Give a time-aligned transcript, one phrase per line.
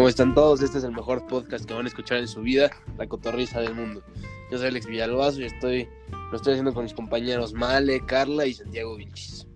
[0.00, 0.62] ¿Cómo están todos?
[0.62, 3.74] Este es el mejor podcast que van a escuchar en su vida, La Cotorriza del
[3.74, 4.02] Mundo.
[4.50, 5.90] Yo soy Alex Villalbazo y estoy,
[6.30, 9.46] lo estoy haciendo con mis compañeros Male, Carla y Santiago Vilchis.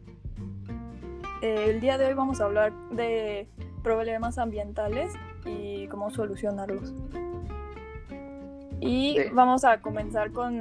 [1.41, 3.49] Eh, el día de hoy vamos a hablar de
[3.83, 5.15] problemas ambientales
[5.47, 6.93] y cómo solucionarlos.
[8.83, 10.61] Y vamos a comenzar con,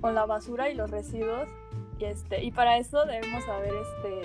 [0.00, 1.50] con, la basura y los residuos.
[1.98, 4.22] Y, este, y para eso debemos saber este.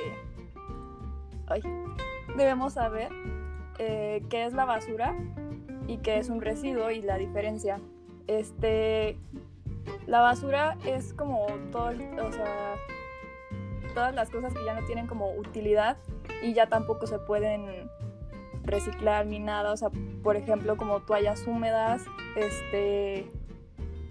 [1.47, 1.61] Ay,
[2.37, 3.09] debemos saber
[3.83, 5.15] eh, qué es la basura
[5.87, 7.79] y qué es un residuo y la diferencia.
[8.27, 9.17] Este,
[10.05, 12.75] la basura es como todo, o sea,
[13.95, 15.97] todas las cosas que ya no tienen como utilidad
[16.43, 17.89] y ya tampoco se pueden
[18.65, 19.71] reciclar ni nada.
[19.71, 19.89] O sea,
[20.21, 22.03] por ejemplo, como toallas húmedas,
[22.35, 23.31] este,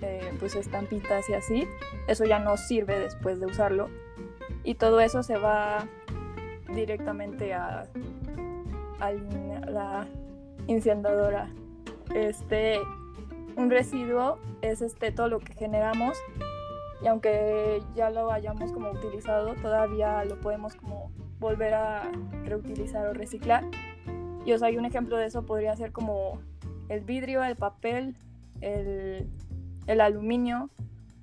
[0.02, 1.68] eh, pues estampitas y así.
[2.09, 3.88] Eso ya no sirve después de usarlo.
[4.65, 5.87] Y todo eso se va
[6.74, 7.87] directamente a
[9.01, 10.06] la
[10.66, 11.48] incendiadora.
[12.15, 12.79] Este,
[13.56, 16.16] un residuo es este, todo lo que generamos
[17.02, 22.10] y aunque ya lo hayamos como utilizado, todavía lo podemos como volver a
[22.45, 23.65] reutilizar o reciclar.
[24.45, 26.40] Y os hay un ejemplo de eso podría ser como
[26.88, 28.16] el vidrio, el papel,
[28.60, 29.28] el,
[29.87, 30.68] el aluminio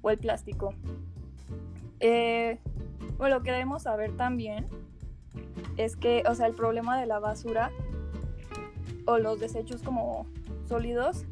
[0.02, 0.74] o el plástico.
[2.00, 2.60] Eh,
[3.18, 4.68] bueno, lo que debemos saber también
[5.78, 7.72] es que, o sea, el problema de la basura
[9.06, 10.28] o los desechos como
[10.68, 11.26] sólidos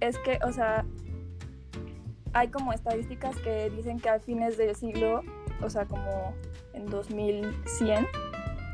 [0.00, 0.84] es que, o sea,
[2.32, 5.22] hay como estadísticas que dicen que a fines del siglo,
[5.62, 6.34] o sea, como
[6.72, 8.06] en 2100,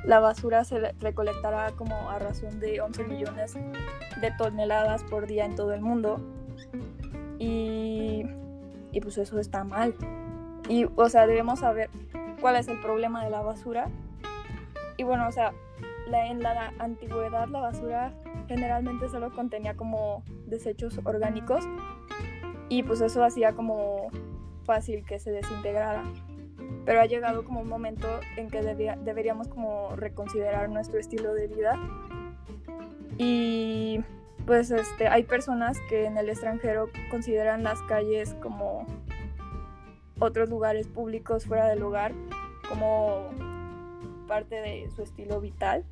[0.05, 5.55] la basura se recolectará como a razón de 11 millones de toneladas por día en
[5.56, 6.20] todo el mundo.
[7.39, 8.25] Y,
[8.92, 9.95] y pues eso está mal.
[10.69, 11.89] Y, o sea, debemos saber
[12.41, 13.89] cuál es el problema de la basura
[14.97, 15.53] y bueno, o sea,
[16.12, 18.12] en la antigüedad la basura
[18.47, 21.65] generalmente solo contenía como desechos orgánicos
[22.69, 24.09] y pues eso hacía como
[24.65, 26.05] fácil que se desintegrara.
[26.84, 31.78] Pero ha llegado como un momento en que deberíamos como reconsiderar nuestro estilo de vida
[33.16, 34.00] y
[34.47, 38.87] pues este, hay personas que en el extranjero consideran las calles como
[40.19, 42.12] otros lugares públicos fuera del lugar,
[42.69, 43.31] como
[44.34, 45.84] parte de su estilo vital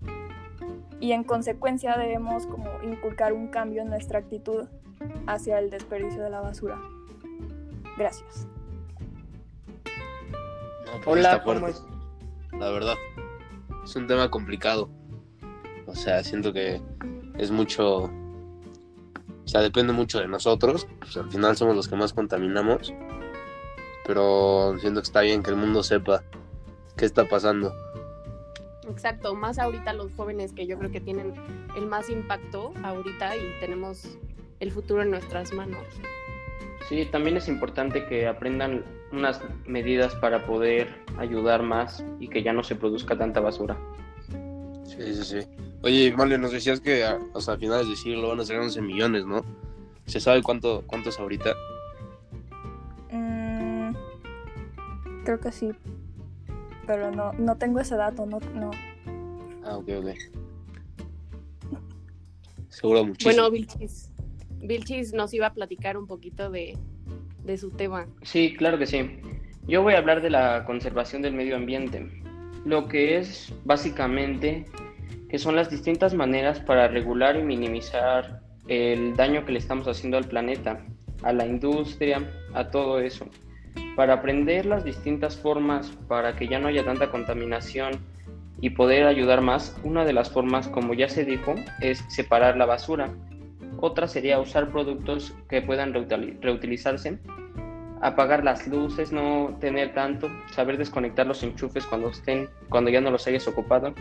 [0.98, 4.64] y en consecuencia debemos como inculcar un cambio en nuestra actitud
[5.28, 6.76] hacia el desperdicio de la basura.
[7.96, 8.48] Gracias.
[9.84, 11.84] Pues Hola, ¿cómo es?
[12.58, 12.96] La verdad,
[13.84, 14.90] es un tema complicado.
[15.86, 16.80] O sea, siento que
[17.38, 18.10] es mucho, o
[19.44, 20.88] sea, depende mucho de nosotros.
[20.98, 22.92] Pues al final somos los que más contaminamos.
[24.04, 26.24] Pero siento que está bien que el mundo sepa
[26.96, 27.72] qué está pasando.
[28.88, 31.34] Exacto, más ahorita los jóvenes que yo creo que tienen
[31.76, 34.18] el más impacto ahorita y tenemos
[34.60, 35.84] el futuro en nuestras manos.
[36.88, 42.52] Sí, también es importante que aprendan unas medidas para poder ayudar más y que ya
[42.52, 43.78] no se produzca tanta basura.
[44.84, 45.38] Sí, sí, sí.
[45.82, 48.58] Oye, Mario, nos decías que a, o sea, a finales de siglo van a ser
[48.58, 49.44] 11 millones, ¿no?
[50.06, 51.54] ¿Se sabe cuánto, cuánto es ahorita?
[53.10, 53.94] Mm,
[55.24, 55.70] creo que sí,
[56.86, 58.70] pero no, no tengo ese dato, no, no.
[59.64, 60.08] Ah, ok, ok.
[62.68, 63.34] Seguro muchísimo.
[63.34, 64.10] Bueno, Vilchis,
[64.58, 66.76] Vilchis nos iba a platicar un poquito de,
[67.44, 68.06] de su tema.
[68.22, 69.20] Sí, claro que sí.
[69.66, 72.08] Yo voy a hablar de la conservación del medio ambiente,
[72.64, 74.64] lo que es básicamente
[75.28, 80.18] que son las distintas maneras para regular y minimizar el daño que le estamos haciendo
[80.18, 80.84] al planeta,
[81.22, 83.26] a la industria, a todo eso
[83.96, 88.00] para aprender las distintas formas para que ya no haya tanta contaminación
[88.60, 92.66] y poder ayudar más, una de las formas, como ya se dijo, es separar la
[92.66, 93.10] basura.
[93.80, 97.18] Otra sería usar productos que puedan reutilizarse,
[98.00, 103.10] apagar las luces, no tener tanto, saber desconectar los enchufes cuando estén, cuando ya no
[103.10, 103.94] los hayas ocupado,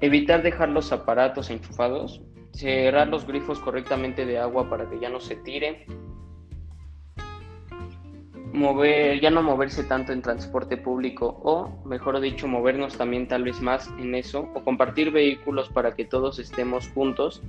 [0.00, 2.20] evitar dejar los aparatos enchufados,
[2.52, 5.86] cerrar los grifos correctamente de agua para que ya no se tire,
[8.52, 13.60] mover, ya no moverse tanto en transporte público o, mejor dicho, movernos también tal vez
[13.60, 17.42] más en eso o compartir vehículos para que todos estemos juntos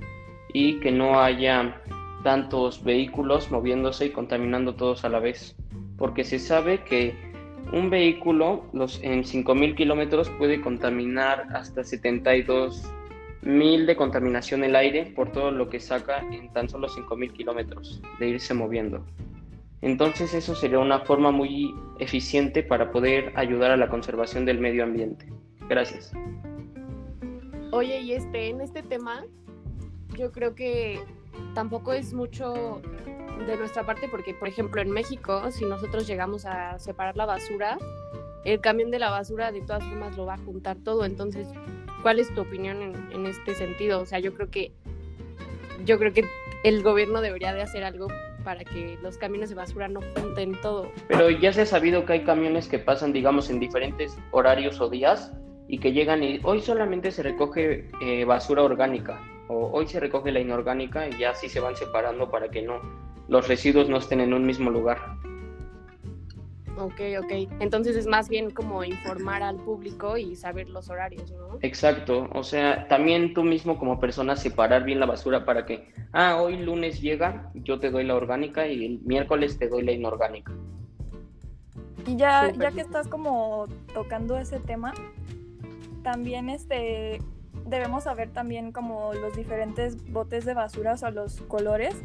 [0.53, 1.81] y que no haya
[2.23, 5.55] tantos vehículos moviéndose y contaminando todos a la vez.
[5.97, 7.15] Porque se sabe que
[7.71, 12.89] un vehículo los, en 5.000 kilómetros puede contaminar hasta 72
[13.41, 18.01] mil de contaminación el aire por todo lo que saca en tan solo 5.000 kilómetros
[18.19, 19.05] de irse moviendo.
[19.83, 24.81] Entonces eso sería una forma muy eficiente para poder ayudar a la conservación del medio
[24.81, 25.27] ambiente.
[25.67, 26.13] Gracias.
[27.71, 29.25] Oye, y este, en este tema,
[30.17, 31.01] yo creo que
[31.53, 32.81] tampoco es mucho
[33.45, 37.77] de nuestra parte, porque, por ejemplo, en México, si nosotros llegamos a separar la basura,
[38.45, 41.03] el camión de la basura de todas formas lo va a juntar todo.
[41.03, 41.49] Entonces,
[42.03, 43.99] ¿cuál es tu opinión en, en este sentido?
[43.99, 44.71] O sea, yo creo que
[45.83, 46.23] yo creo que
[46.63, 48.07] el gobierno debería de hacer algo
[48.43, 50.91] para que los camiones de basura no junten todo.
[51.07, 54.89] Pero ya se ha sabido que hay camiones que pasan, digamos, en diferentes horarios o
[54.89, 55.31] días
[55.67, 60.31] y que llegan y hoy solamente se recoge eh, basura orgánica o hoy se recoge
[60.31, 62.81] la inorgánica y ya así se van separando para que no
[63.27, 64.99] los residuos no estén en un mismo lugar.
[66.77, 67.31] Ok, ok.
[67.59, 71.59] Entonces es más bien como informar al público y saber los horarios, ¿no?
[71.61, 72.29] Exacto.
[72.33, 76.57] O sea, también tú mismo como persona separar bien la basura para que, ah, hoy
[76.57, 80.51] lunes llega, yo te doy la orgánica y el miércoles te doy la inorgánica.
[82.07, 84.93] Y ya, ya que estás como tocando ese tema,
[86.01, 87.21] también este
[87.65, 91.95] debemos saber también como los diferentes botes de basura, o sea, los colores.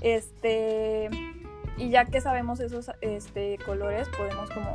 [0.00, 1.10] Este
[1.76, 4.74] y ya que sabemos esos este, colores, podemos como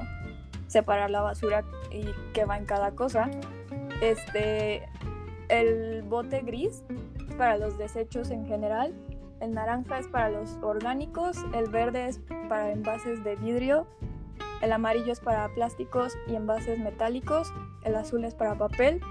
[0.68, 3.30] separar la basura y que va en cada cosa.
[4.02, 4.88] Este,
[5.50, 6.84] el bote gris
[7.38, 8.94] para los desechos en general,
[9.40, 12.20] el naranja es para los orgánicos, el verde es
[12.50, 13.86] para envases de vidrio,
[14.62, 17.54] el amarillo es para plásticos y envases metálicos,
[17.84, 19.02] el azul es para papel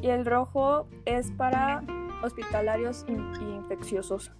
[0.00, 1.82] y el rojo es para
[2.22, 4.32] hospitalarios y infecciosos.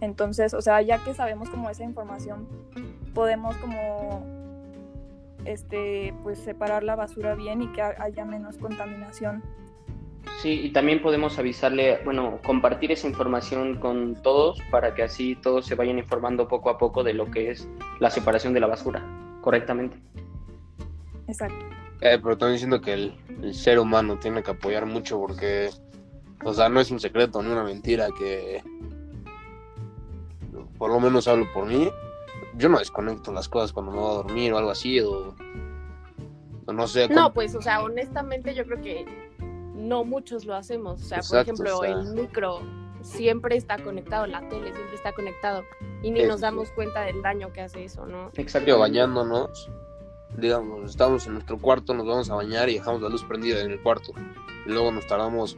[0.00, 2.46] Entonces, o sea, ya que sabemos como esa información,
[3.14, 4.24] podemos como
[5.44, 9.42] este pues separar la basura bien y que haya menos contaminación.
[10.40, 15.66] Sí, y también podemos avisarle, bueno, compartir esa información con todos para que así todos
[15.66, 17.68] se vayan informando poco a poco de lo que es
[17.98, 19.02] la separación de la basura,
[19.40, 19.96] correctamente.
[21.26, 21.58] Exacto.
[22.00, 25.70] Eh, pero también diciendo que el, el, ser humano tiene que apoyar mucho porque,
[26.44, 28.62] o sea, no es un secreto ni una mentira que
[30.78, 31.90] por lo menos hablo por mí,
[32.56, 35.34] yo no desconecto las cosas cuando me voy a dormir o algo así, o,
[36.66, 37.08] no sé.
[37.08, 39.06] No, pues, o sea, honestamente yo creo que
[39.74, 41.02] no muchos lo hacemos.
[41.02, 42.60] O sea, por ejemplo, el micro
[43.00, 45.64] siempre está conectado, la tele siempre está conectado
[46.02, 48.30] y ni nos damos cuenta del daño que hace eso, ¿no?
[48.34, 49.70] Exacto, bañándonos,
[50.36, 53.70] digamos, estamos en nuestro cuarto, nos vamos a bañar y dejamos la luz prendida en
[53.70, 54.12] el cuarto.
[54.66, 55.56] Y luego nos tardamos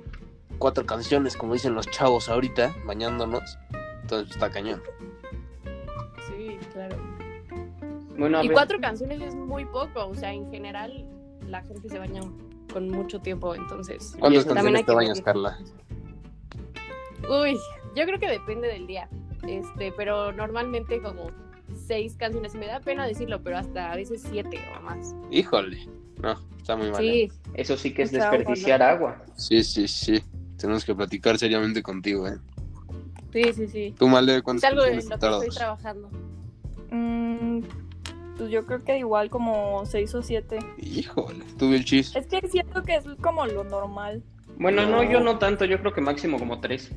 [0.61, 3.59] cuatro canciones, como dicen los chavos ahorita, bañándonos.
[4.03, 4.81] Entonces está cañón.
[8.43, 11.05] y cuatro canciones es muy poco, o sea, en general
[11.49, 12.21] la gente se baña
[12.73, 14.15] con mucho tiempo, entonces.
[14.21, 15.59] ¿Cuántas canciones te bañas, Carla?
[17.29, 17.59] Uy,
[17.97, 19.09] yo creo que depende del día,
[19.49, 21.31] este, pero normalmente como
[21.75, 25.15] seis canciones, me da pena decirlo, pero hasta a veces siete o más.
[25.31, 25.89] Híjole,
[26.23, 27.01] no, está muy mal.
[27.01, 29.25] Sí, eso sí que es desperdiciar agua.
[29.37, 30.23] Sí, sí, sí,
[30.61, 32.39] tenemos que platicar seriamente contigo, ¿eh?
[33.33, 33.95] Sí, sí, sí.
[33.99, 36.11] ¿Tú, Malde, cuántas Es algo en lo que estoy trabajando.
[36.91, 37.61] Mm,
[38.37, 40.59] pues yo creo que igual como seis o siete.
[40.79, 42.15] Híjole, tuve el chis.
[42.17, 44.23] Es que siento que es como lo normal.
[44.59, 46.91] Bueno, no, yo no tanto, yo creo que máximo como tres.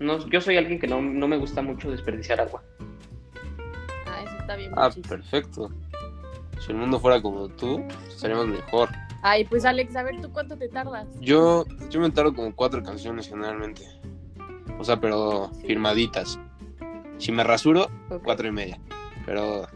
[0.00, 2.62] No, yo soy alguien que no, me gusta mucho desperdiciar agua.
[4.06, 4.72] Ah, eso está bien.
[4.76, 5.70] Ah, perfecto.
[6.60, 8.90] Si el mundo fuera como tú, estaríamos mejor.
[9.22, 11.08] Ay, pues Alex, a ver, ¿tú cuánto te tardas?
[11.20, 13.82] Yo, yo me tardo como cuatro canciones generalmente.
[14.78, 16.38] O sea, pero firmaditas.
[17.18, 17.90] Si me rasuro,
[18.24, 18.80] cuatro y media.
[19.26, 19.66] Pero.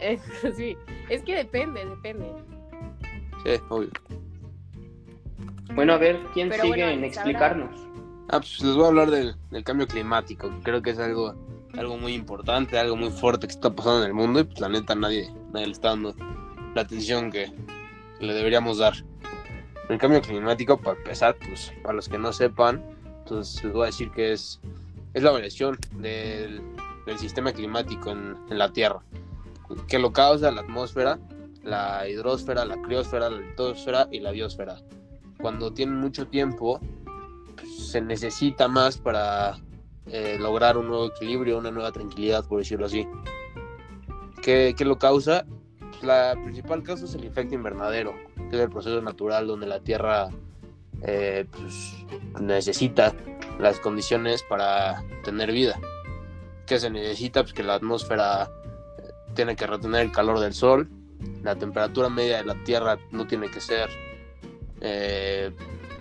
[0.56, 0.76] sí,
[1.08, 2.32] es que depende, depende.
[3.44, 3.90] Sí, obvio.
[5.74, 7.70] Bueno, a ver, ¿quién sigue en explicarnos?
[8.30, 10.50] Ah, pues les voy a hablar del, cambio climático.
[10.62, 11.34] Creo que es algo,
[11.76, 14.68] algo muy importante, algo muy fuerte que está pasando en el mundo y pues la
[14.68, 16.14] neta nadie, nadie le está dando
[16.74, 17.50] la atención que,
[18.20, 18.94] le deberíamos dar.
[19.88, 22.84] El cambio climático, para empezar, pues para los que no sepan,
[23.20, 24.60] entonces les voy a decir que es,
[25.14, 26.62] es la variación del
[27.08, 29.00] del sistema climático en, la Tierra,
[29.88, 31.18] que lo causa la atmósfera,
[31.62, 34.76] la hidrosfera, la criosfera, la litosfera y la biosfera.
[35.40, 36.80] Cuando tienen mucho tiempo,
[37.56, 39.56] pues, se necesita más para
[40.06, 43.08] eh, lograr un nuevo equilibrio, una nueva tranquilidad, por decirlo así.
[44.42, 45.46] ¿Qué, qué lo causa?
[46.02, 48.14] La principal causa es el efecto invernadero,
[48.50, 50.28] que es el proceso natural donde la Tierra
[51.02, 52.04] eh, pues,
[52.40, 53.14] necesita
[53.58, 55.78] las condiciones para tener vida
[56.68, 57.42] que se necesita?
[57.42, 58.50] Pues que la atmósfera
[58.98, 60.88] eh, tiene que retener el calor del sol,
[61.42, 63.88] la temperatura media de la Tierra no tiene que ser
[64.80, 65.50] eh,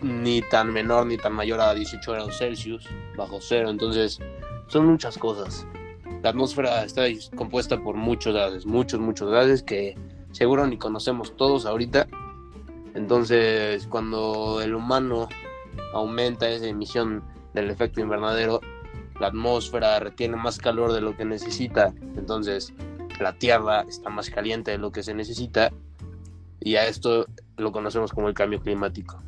[0.01, 4.19] ni tan menor ni tan mayor a 18 grados Celsius, bajo cero, entonces
[4.67, 5.65] son muchas cosas.
[6.27, 7.03] La atmósfera está
[7.37, 9.95] compuesta por muchos gases, muchos, muchos gases que
[10.33, 12.05] seguro ni conocemos todos ahorita,
[12.95, 15.29] Entonces, cuando el humano
[15.93, 18.59] aumenta esa emisión del efecto invernadero,
[19.21, 21.93] la atmósfera retiene más calor de lo que necesita.
[22.17, 22.73] Entonces,
[23.21, 25.71] la Tierra está más caliente de lo que se necesita.
[26.59, 29.23] Y a esto lo conocemos como el cambio climático.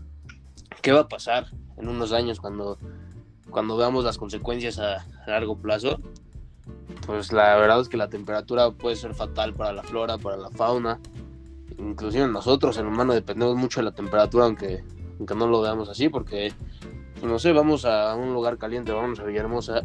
[0.81, 2.77] ¿Qué va a pasar en unos años cuando,
[3.49, 6.01] cuando veamos las consecuencias a, largo plazo?
[7.05, 10.49] Pues la verdad es que la temperatura puede ser fatal para la flora, para la
[10.49, 10.99] fauna.
[11.77, 14.83] Inclusive nosotros, el humano, dependemos mucho de la temperatura, aunque,
[15.17, 16.53] aunque no lo veamos así, porque,
[17.13, 19.83] pues, no sé, vamos a un lugar caliente, vamos a Villahermosa,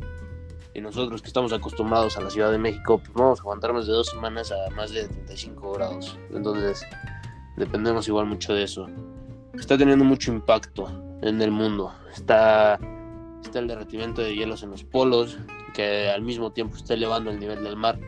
[0.75, 3.87] y nosotros que estamos acostumbrados a la Ciudad de México, pues vamos a aguantar más
[3.87, 6.19] de dos semanas a más de 35 grados.
[6.33, 6.85] Entonces,
[7.57, 8.89] dependemos igual mucho de eso.
[9.55, 10.89] Está teniendo mucho impacto
[11.23, 11.95] en el mundo.
[12.13, 12.81] Está,
[13.45, 15.39] está el derretimiento de hielos en los polos,
[15.75, 17.99] que al mismo tiempo está elevando el nivel del mar,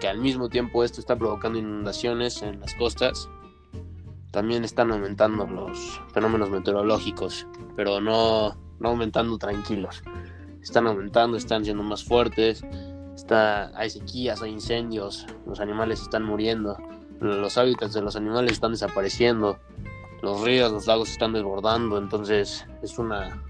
[0.00, 3.28] que al mismo tiempo esto está provocando inundaciones en las costas.
[4.32, 7.46] También están aumentando los fenómenos meteorológicos,
[7.76, 10.02] pero no, no aumentando tranquilos.
[10.60, 12.64] Están aumentando, están siendo más fuertes.
[13.14, 16.76] Está, hay sequías, hay incendios, los animales están muriendo
[17.24, 19.58] los hábitats de los animales están desapareciendo,
[20.22, 23.42] los ríos, los lagos están desbordando, entonces es una,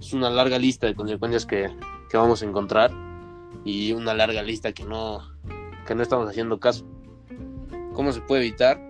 [0.00, 1.70] es una larga lista de consecuencias que,
[2.08, 2.90] que vamos a encontrar
[3.64, 5.20] y una larga lista que no,
[5.86, 6.84] que no estamos haciendo caso.
[7.92, 8.80] ¿Cómo se puede evitar?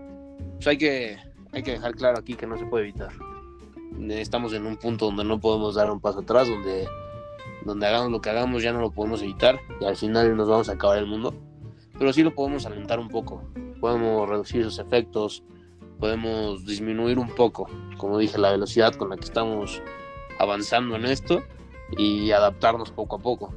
[0.57, 1.19] Pues hay que,
[1.53, 3.11] hay que dejar claro aquí que no se puede evitar.
[4.09, 6.89] Estamos en un punto donde no podemos dar un paso atrás, donde,
[7.65, 10.69] donde hagamos lo que hagamos ya no lo podemos evitar y al final nos vamos
[10.69, 11.35] a acabar el mundo.
[11.99, 13.43] Pero sí lo podemos alentar un poco
[13.85, 15.43] podemos reducir sus efectos,
[16.01, 17.69] podemos disminuir un poco,
[17.99, 19.83] como dije, la velocidad con la que estamos
[20.39, 21.43] avanzando en esto
[21.97, 23.55] y adaptarnos poco a poco.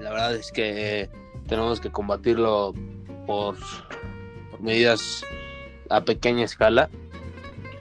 [0.00, 1.08] La verdad es que
[1.46, 2.74] tenemos que combatirlo
[3.26, 3.56] por,
[4.60, 5.24] medidas
[5.90, 6.88] a pequeña escala,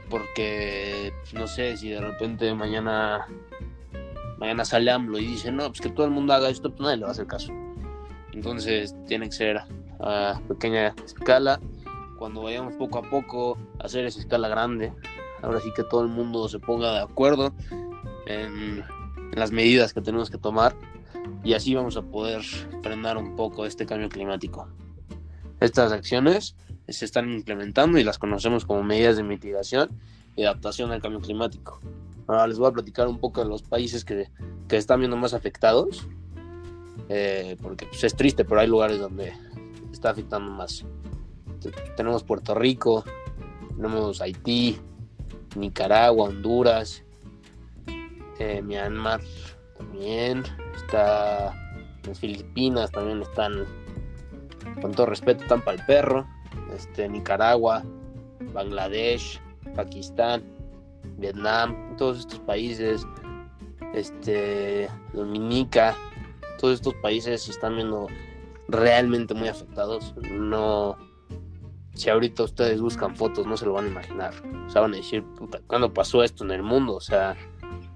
[0.09, 3.27] porque no sé si de repente mañana
[4.37, 6.97] mañana sale AMLO y dice, no, pues que todo el mundo haga esto, pues nadie
[6.97, 7.53] le va a hacer caso.
[8.33, 9.61] Entonces tiene que ser
[10.01, 11.59] a pequeña escala.
[12.17, 14.91] Cuando vayamos poco a poco a hacer esa escala grande,
[15.41, 17.53] ahora sí que todo el mundo se ponga de acuerdo
[18.25, 18.83] en,
[19.35, 20.75] las medidas que tenemos que tomar
[21.43, 22.41] y así vamos a poder
[22.81, 24.67] frenar un poco este cambio climático.
[25.59, 26.55] Estas acciones
[26.87, 29.89] se están implementando y las conocemos como medidas de mitigación
[30.35, 31.79] y adaptación al cambio climático.
[32.27, 34.29] Ahora les voy a platicar un poco de los países que,
[34.67, 36.07] que están viendo más afectados,
[37.09, 39.33] eh, porque pues, es triste, pero hay lugares donde
[39.91, 40.85] está afectando más.
[41.95, 43.03] Tenemos Puerto Rico,
[43.75, 44.77] tenemos Haití,
[45.55, 47.02] Nicaragua, Honduras,
[48.39, 49.21] eh, Myanmar
[49.77, 50.43] también,
[50.75, 51.53] está
[52.07, 53.65] en Filipinas también están,
[54.81, 56.27] con todo respeto, están para el perro,
[56.75, 57.83] este, Nicaragua,
[58.53, 59.39] Bangladesh,
[59.75, 60.43] Pakistán,
[61.17, 63.05] Vietnam, todos estos países,
[63.93, 65.95] este, Dominica,
[66.59, 68.07] todos estos países están viendo
[68.67, 70.13] realmente muy afectados.
[70.31, 70.97] No,
[71.93, 74.33] si ahorita ustedes buscan fotos, no se lo van a imaginar.
[74.67, 76.95] O sea, van a decir, puta, ¿cuándo pasó esto en el mundo?
[76.95, 77.35] O sea,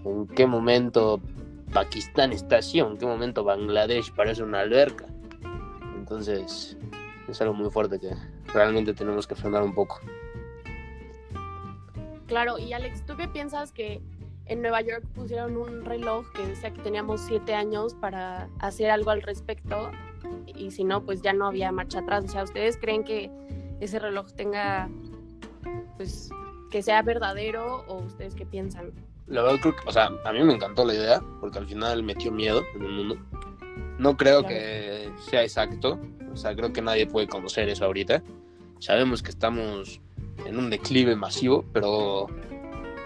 [0.09, 1.21] ¿en qué momento
[1.73, 2.79] Pakistán está así?
[2.79, 5.05] ¿En qué momento Bangladesh parece una alberca?
[5.95, 6.77] Entonces,
[7.27, 8.11] es algo muy fuerte que
[8.53, 9.99] realmente tenemos que frenar un poco.
[12.27, 14.01] Claro, y Alex, ¿tú qué piensas que
[14.45, 19.11] en Nueva York pusieron un reloj que decía que teníamos siete años para hacer algo
[19.11, 19.91] al respecto
[20.45, 22.25] y si no, pues ya no había marcha atrás.
[22.25, 23.29] O sea, ¿ustedes creen que
[23.79, 24.89] ese reloj tenga,
[25.97, 26.29] pues,
[26.71, 28.91] que sea verdadero o ustedes qué piensan?
[29.27, 32.01] La verdad creo que, o sea, a mí me encantó la idea porque al final
[32.03, 33.17] metió miedo en el mundo.
[33.99, 35.99] No creo que sea exacto,
[36.31, 38.23] o sea, creo que nadie puede conocer eso ahorita.
[38.79, 39.99] Sabemos que estamos
[40.45, 42.27] en un declive masivo, pero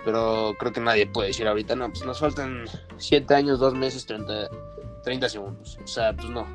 [0.04, 2.66] pero creo que nadie puede decir ahorita, no, pues nos faltan
[2.98, 4.50] 7 años, 2 meses, 30,
[5.04, 5.78] 30 segundos.
[5.84, 6.46] O sea, pues no.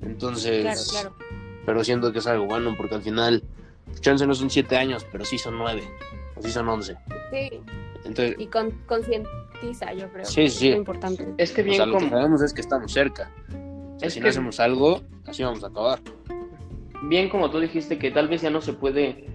[0.00, 1.28] Entonces, claro, claro.
[1.66, 3.42] pero siento que es algo bueno porque al final,
[4.00, 5.82] chance no son 7 años, pero sí son 9,
[6.36, 6.96] o sí son 11.
[7.30, 7.60] Sí.
[8.04, 10.24] Entonces, y con, concientiza, yo creo.
[10.24, 10.70] Sí, sí.
[10.70, 11.34] Es importante.
[11.38, 13.30] Es que bien o sea, lo que sabemos es que estamos cerca.
[14.08, 16.00] si no hacemos algo, así vamos a acabar.
[17.04, 19.26] Bien como tú dijiste que tal vez ya no se puede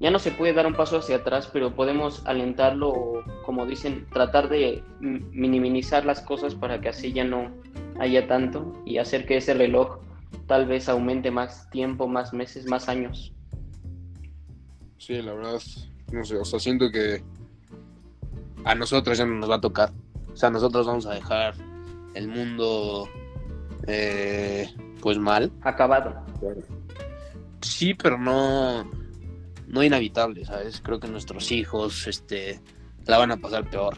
[0.00, 4.06] ya no se puede dar un paso hacia atrás, pero podemos alentarlo o, como dicen,
[4.12, 7.50] tratar de minimizar las cosas para que así ya no
[7.98, 9.98] haya tanto y hacer que ese reloj
[10.46, 13.32] tal vez aumente más tiempo, más meses, más años.
[14.98, 15.60] Sí, la verdad,
[16.12, 17.22] no sé, o sea, siento que
[18.68, 19.92] a nosotros ya no nos va a tocar.
[20.30, 21.54] O sea, nosotros vamos a dejar
[22.14, 23.08] el mundo
[23.86, 24.68] eh,
[25.00, 25.50] pues mal.
[25.62, 26.14] Acabado.
[27.62, 28.88] Sí, pero no
[29.66, 30.80] no inhabitable, ¿sabes?
[30.82, 32.60] Creo que nuestros hijos, este,
[33.06, 33.96] la van a pasar peor.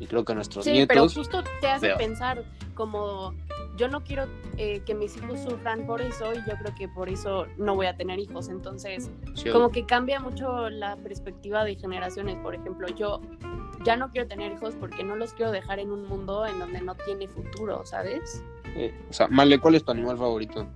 [0.00, 0.88] Y creo que nuestros Sí, nietos...
[0.88, 1.98] pero justo te hace peor.
[1.98, 2.44] pensar
[2.74, 3.34] como
[3.76, 4.26] yo no quiero
[4.58, 7.86] eh, que mis hijos sufran por eso y yo creo que por eso no voy
[7.86, 8.48] a tener hijos.
[8.48, 12.36] Entonces, sí, como que cambia mucho la perspectiva de generaciones.
[12.36, 13.20] Por ejemplo, yo
[13.84, 16.80] ya no quiero tener hijos porque no los quiero dejar en un mundo en donde
[16.82, 18.44] no tiene futuro, ¿sabes?
[18.76, 20.66] eh, o sea, Male, ¿cuál es tu animal favorito?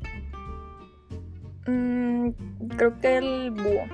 [1.67, 2.31] Mm,
[2.77, 3.87] creo que el búho.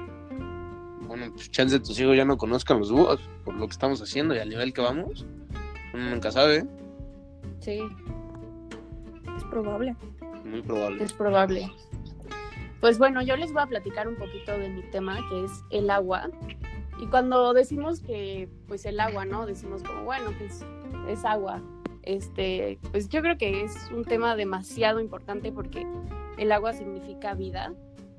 [1.02, 4.34] Bueno, pues chance tus hijos ya no conozcan los búhos por lo que estamos haciendo
[4.34, 5.26] y al nivel que vamos.
[5.92, 6.64] Uno nunca sabe,
[7.60, 7.78] Sí,
[9.52, 9.96] probable.
[10.44, 11.04] muy probable.
[11.04, 11.70] es probable.
[12.80, 15.90] Pues bueno, yo les voy a platicar un poquito de mi tema, que es el
[15.90, 16.30] agua.
[17.00, 19.46] Y cuando decimos que, pues el agua, ¿no?
[19.46, 20.64] Decimos como, bueno, pues
[21.08, 21.62] es agua.
[22.02, 25.86] Este, pues yo creo que es un tema demasiado importante porque
[26.38, 27.72] el agua significa vida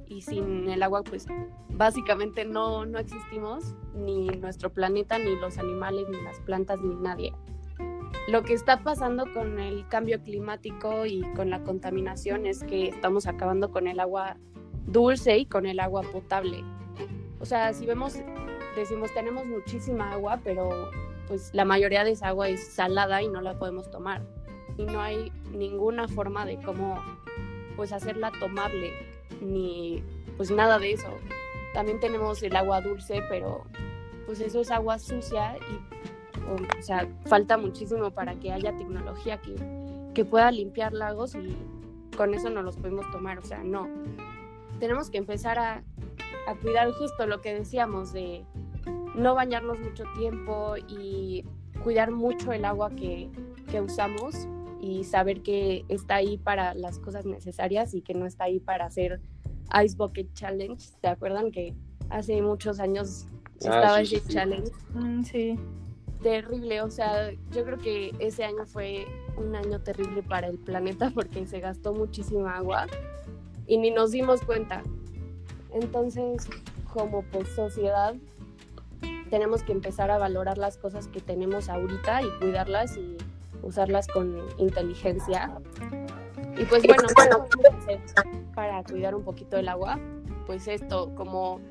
[0.08, 1.28] y sin el agua, pues
[1.70, 7.34] básicamente no, no existimos, ni nuestro planeta, ni los animales, ni las plantas, ni nadie.
[8.28, 13.28] Lo que está pasando con el cambio climático y con la contaminación es que estamos
[13.28, 14.38] acabando con el agua
[14.86, 16.64] dulce y con el agua potable.
[17.42, 18.16] O sea, si vemos,
[18.78, 20.90] decimos tenemos muchísima agua, pero
[21.28, 24.22] pues la mayoría de esa agua es salada y no la podemos tomar.
[24.78, 27.04] Y no hay ninguna forma de cómo
[27.76, 28.94] pues hacerla tomable,
[29.42, 30.02] ni
[30.38, 31.10] pues nada de eso.
[31.74, 33.66] También tenemos el agua dulce, pero
[34.26, 36.13] pues eso es agua sucia y
[36.50, 39.56] o, o sea, falta muchísimo para que haya tecnología que,
[40.14, 41.56] que pueda limpiar lagos y
[42.18, 43.88] con eso no los podemos tomar, o sea, no.
[44.80, 45.84] Tenemos que empezar a,
[46.48, 48.44] a cuidar justo lo que decíamos de
[49.16, 51.46] no bañarnos mucho tiempo y
[51.84, 53.30] cuidar mucho el agua que,
[53.72, 54.48] que usamos
[54.82, 58.86] y saber que está ahí para las cosas necesarias y que no está ahí para
[58.86, 59.22] hacer
[59.84, 60.78] Ice Bucket Challenge.
[61.02, 61.74] ¿Se acuerdan que
[62.10, 63.28] hace muchos años
[63.66, 64.34] Ah, estaba sí, sí, ese sí.
[64.34, 64.72] challenge?
[64.94, 65.60] Mm, sí.
[66.24, 69.06] Terrible, o sea, yo creo que ese año fue
[69.38, 72.88] un año terrible para el planeta porque se gastó muchísima agua
[73.68, 74.82] y ni nos dimos cuenta.
[75.72, 76.48] Entonces,
[76.92, 78.16] como pues sociedad,
[79.30, 83.18] tenemos que empezar a valorar las cosas que tenemos ahorita y cuidarlas y
[83.62, 85.52] usarlas con inteligencia.
[86.58, 87.50] Y pues bueno, ¿qué podemos
[87.82, 88.00] hacer
[88.56, 90.00] para cuidar un poquito el agua?
[90.46, 91.62] Pues esto, como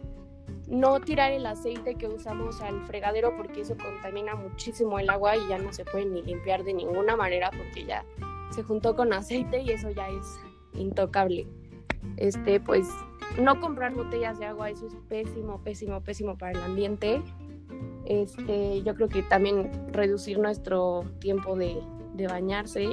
[0.73, 5.47] no tirar el aceite que usamos al fregadero porque eso contamina muchísimo el agua y
[5.51, 8.07] ya no se puede ni limpiar de ninguna manera porque ya
[8.51, 10.41] se juntó con aceite y eso ya es
[10.73, 11.47] intocable.
[12.17, 12.89] Este, pues
[13.39, 17.21] no comprar botellas de agua, eso es pésimo, pésimo, pésimo para el ambiente.
[18.07, 21.83] Este, yo creo que también reducir nuestro tiempo de,
[22.15, 22.89] de bañarse.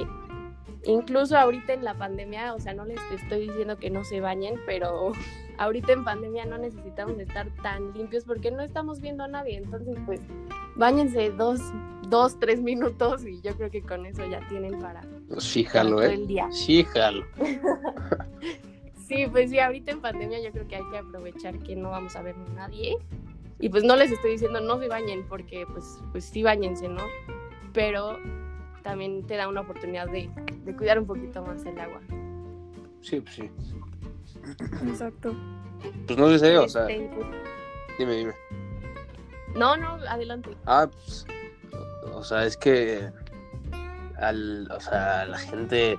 [0.84, 4.60] Incluso ahorita en la pandemia, o sea, no les estoy diciendo que no se bañen,
[4.66, 5.12] pero
[5.60, 9.58] ahorita en pandemia no necesitamos estar tan limpios porque no estamos viendo a nadie.
[9.58, 10.20] Entonces, pues,
[10.74, 11.60] bañense dos,
[12.08, 15.72] dos, tres minutos y yo creo que con eso ya tienen para, Pues sí, para
[15.72, 16.14] jalo, todo ¿eh?
[16.14, 16.48] el día.
[16.50, 17.24] Sí, jalo.
[19.06, 22.14] Sí, pues sí, ahorita en pandemia yo creo que hay que aprovechar que no vamos
[22.14, 22.96] a ver a nadie.
[23.58, 27.02] Y pues no les estoy diciendo no se bañen porque pues, pues sí bañense, ¿no?
[27.72, 28.16] Pero
[28.84, 30.30] también te da una oportunidad de,
[30.64, 32.00] de cuidar un poquito más el agua.
[33.00, 33.50] Sí, pues sí.
[34.86, 35.34] Exacto.
[36.06, 37.26] Pues no sé, o sea, Este, pues-
[37.98, 38.32] dime, dime.
[39.54, 40.50] no, no, adelante.
[40.66, 41.26] Ah, pues,
[42.12, 43.10] o sea, es que
[44.18, 45.98] al, o sea, la gente,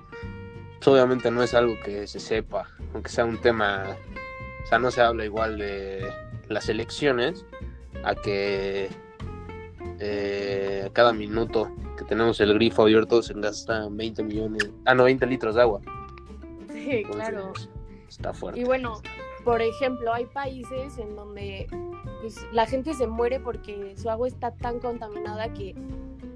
[0.78, 3.86] pues, obviamente no es algo que se sepa, aunque sea un tema,
[4.64, 6.08] o sea, no se habla igual de
[6.48, 7.46] las elecciones
[8.04, 8.90] a que
[10.00, 15.26] eh, cada minuto que tenemos el grifo abierto se gasta 20 millones, ah, no, 20
[15.28, 15.82] litros de agua.
[16.72, 17.54] Sí, Entonces, claro.
[18.12, 18.60] Está fuerte.
[18.60, 19.02] Y bueno,
[19.46, 21.68] por ejemplo, hay países en donde
[22.20, 25.74] pues, la gente se muere porque su agua está tan contaminada que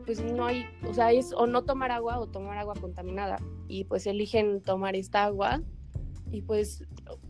[0.06, 3.40] pues no hay, o sea, es o no tomar agua o tomar agua contaminada.
[3.68, 5.62] Y pues eligen tomar esta agua
[6.32, 6.86] y pues,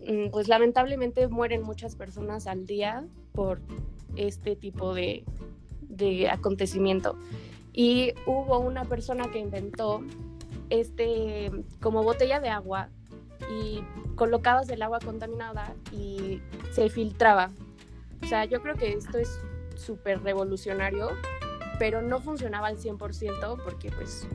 [0.08, 3.62] mm, pues lamentablemente mueren muchas personas al día por
[4.15, 5.25] este tipo de,
[5.81, 7.17] de acontecimiento.
[7.73, 10.03] Y hubo una persona que inventó
[10.69, 12.89] este como botella de agua
[13.52, 13.84] y
[14.15, 17.52] colocabas el agua contaminada y se filtraba.
[18.24, 19.39] O sea, yo creo que esto es
[19.76, 21.10] súper revolucionario,
[21.80, 24.28] pero no funcionaba al 100% porque pues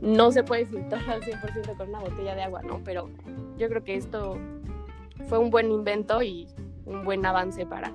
[0.00, 2.80] no se puede filtrar al 100% con una botella de agua, ¿no?
[2.84, 3.10] Pero
[3.58, 4.38] yo creo que esto
[5.28, 6.48] fue un buen invento y
[6.86, 7.92] un buen avance para,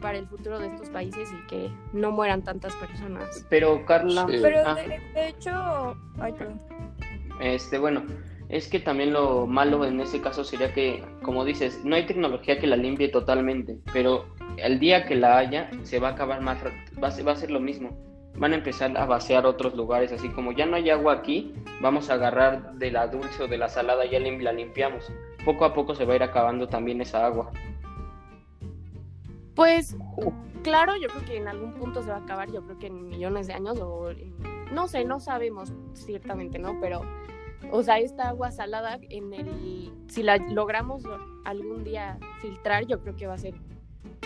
[0.00, 3.44] para el futuro de estos países y que no mueran tantas personas.
[3.48, 4.38] Pero Carla, Sí.
[4.42, 6.60] Pero ah, de, de hecho, ay, perdón.
[7.40, 8.02] este, bueno,
[8.48, 12.58] es que también lo malo en ese caso sería que, como dices, no hay tecnología
[12.58, 16.58] que la limpie totalmente, pero el día que la haya, se va a acabar más,
[17.02, 17.90] va a ser, va a ser lo mismo.
[18.36, 22.08] Van a empezar a vaciar otros lugares, así como ya no hay agua aquí, vamos
[22.08, 25.12] a agarrar de la dulce o de la salada, ya la limpiamos.
[25.44, 27.50] Poco a poco se va a ir acabando también esa agua.
[29.54, 29.96] Pues
[30.62, 33.08] claro, yo creo que en algún punto se va a acabar, yo creo que en
[33.08, 34.12] millones de años o
[34.72, 36.78] no sé, no sabemos ciertamente, ¿no?
[36.80, 37.02] Pero
[37.70, 41.02] o sea, esta agua salada en el si la logramos
[41.44, 43.54] algún día filtrar, yo creo que va a ser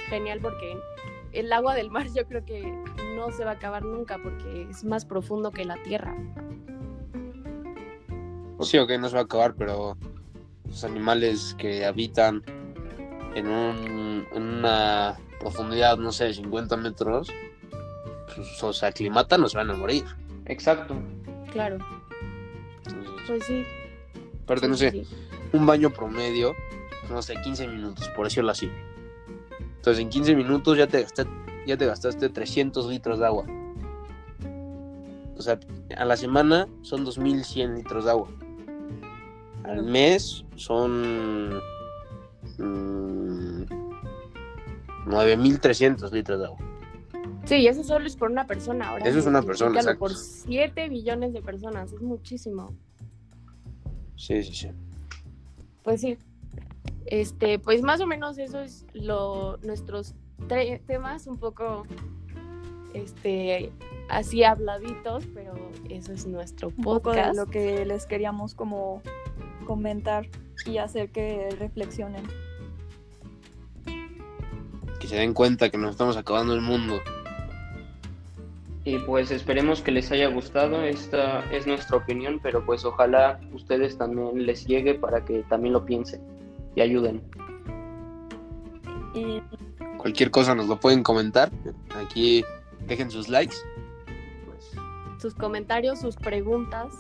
[0.08, 0.76] genial porque
[1.32, 2.62] el agua del mar yo creo que
[3.16, 6.16] no se va a acabar nunca porque es más profundo que la tierra.
[8.60, 9.96] Sí, ok, no se va a acabar, pero
[10.66, 12.44] los animales que habitan
[13.34, 17.28] en, un, en una profundidad, no sé, de 50 metros,
[18.34, 20.04] pues, o se aclimatan o se van a morir.
[20.46, 20.94] Exacto.
[21.50, 21.78] Claro.
[23.26, 23.64] Pues sí.
[24.44, 25.04] Aparte, no sé,
[25.52, 26.54] un baño promedio,
[27.10, 28.70] no sé, 15 minutos, por decirlo así.
[29.76, 31.32] Entonces, en 15 minutos ya te, gastaste,
[31.66, 33.46] ya te gastaste 300 litros de agua.
[35.36, 35.58] O sea,
[35.96, 38.28] a la semana son 2100 litros de agua.
[39.64, 41.60] Al mes son
[42.58, 43.64] mmm,
[45.06, 46.71] 9300 litros de agua.
[47.44, 48.90] Sí, eso solo es por una persona.
[48.90, 49.98] Ahora eso es una persona, exacto.
[49.98, 52.74] Por 7 billones de personas, es muchísimo.
[54.16, 54.68] Sí, sí, sí.
[55.82, 56.16] Pues sí.
[57.06, 60.14] Este, pues más o menos eso es lo nuestros
[60.86, 61.84] temas un poco
[62.94, 63.72] este
[64.08, 65.54] así habladitos, pero
[65.88, 66.78] eso es nuestro podcast.
[66.78, 69.02] Un poco de lo que les queríamos como
[69.66, 70.28] comentar
[70.66, 72.22] y hacer que reflexionen.
[75.00, 77.00] Que se den cuenta que nos estamos acabando el mundo.
[78.84, 83.96] Y pues esperemos que les haya gustado, esta es nuestra opinión, pero pues ojalá ustedes
[83.96, 86.20] también les llegue para que también lo piensen
[86.74, 87.22] y ayuden.
[89.14, 89.40] Y
[89.98, 91.52] cualquier cosa nos lo pueden comentar.
[91.94, 92.44] Aquí
[92.88, 93.56] dejen sus likes.
[95.18, 96.92] Sus comentarios, sus preguntas.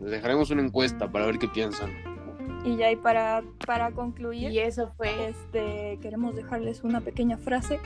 [0.00, 1.90] Les dejaremos una encuesta para ver qué piensan.
[2.64, 5.30] Y ya y para, para concluir, y eso fue.
[5.30, 7.80] Este, queremos dejarles una pequeña frase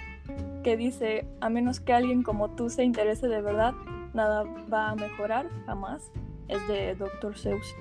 [0.63, 3.75] que dice, a menos que alguien como tú se interese de verdad,
[4.15, 6.11] nada va a mejorar jamás.
[6.49, 7.37] Es de Dr.
[7.37, 7.75] Zeus.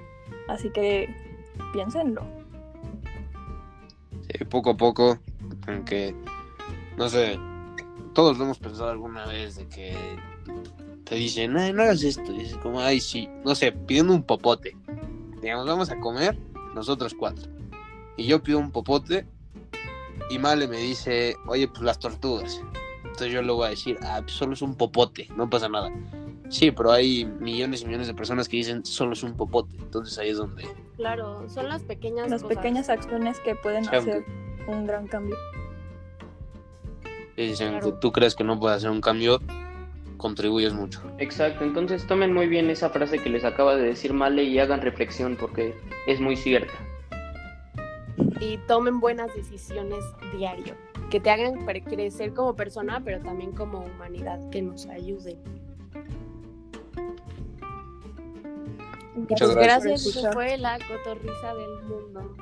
[0.48, 1.14] Así que
[1.74, 2.24] piénsenlo.
[4.22, 5.20] Sí, poco a poco,
[5.68, 6.16] aunque,
[6.98, 7.38] no sé,
[8.14, 9.96] todos lo hemos pensado alguna vez de que
[11.04, 12.32] te dicen, ay, no hagas esto.
[12.32, 14.76] Dices como, ay, sí, no sé, pidiendo un popote.
[15.42, 16.38] Digamos, vamos a comer
[16.76, 17.52] nosotros cuatro.
[18.18, 19.26] Y yo pido un popote
[20.32, 22.64] y Male me dice, oye, pues las tortugas.
[23.04, 25.92] Entonces yo le voy a decir, ah, pues solo es un popote, no pasa nada.
[26.50, 29.76] Sí, pero hay millones y millones de personas que dicen solo es un popote.
[29.78, 30.66] Entonces ahí es donde.
[30.96, 32.30] Claro, son las pequeñas.
[32.30, 34.26] Las pequeñas acciones que pueden hacer
[34.68, 35.36] un gran cambio.
[37.36, 39.40] Y dicen que tú crees que no puede hacer un cambio,
[40.18, 41.02] contribuyes mucho.
[41.18, 44.82] Exacto, entonces tomen muy bien esa frase que les acaba de decir Male y hagan
[44.82, 45.74] reflexión porque
[46.08, 46.74] es muy cierta
[48.40, 50.04] y tomen buenas decisiones
[50.36, 50.76] diario,
[51.10, 55.38] que te hagan crecer como persona, pero también como humanidad, que nos ayuden.
[59.16, 60.04] Muchas gracias.
[60.04, 60.34] gracias.
[60.34, 62.36] fue la cotorriza del mundo.